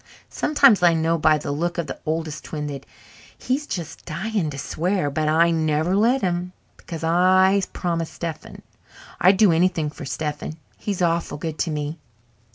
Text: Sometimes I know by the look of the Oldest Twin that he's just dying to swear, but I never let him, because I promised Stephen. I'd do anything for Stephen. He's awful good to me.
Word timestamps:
Sometimes 0.31 0.81
I 0.81 0.95
know 0.95 1.19
by 1.19 1.37
the 1.37 1.51
look 1.51 1.77
of 1.77 1.85
the 1.85 1.99
Oldest 2.07 2.43
Twin 2.45 2.65
that 2.65 2.87
he's 3.37 3.67
just 3.67 4.03
dying 4.03 4.49
to 4.49 4.57
swear, 4.57 5.11
but 5.11 5.27
I 5.27 5.51
never 5.51 5.95
let 5.95 6.23
him, 6.23 6.53
because 6.75 7.03
I 7.03 7.61
promised 7.71 8.15
Stephen. 8.15 8.63
I'd 9.19 9.37
do 9.37 9.51
anything 9.51 9.91
for 9.91 10.05
Stephen. 10.05 10.57
He's 10.75 11.03
awful 11.03 11.37
good 11.37 11.59
to 11.59 11.69
me. 11.69 11.99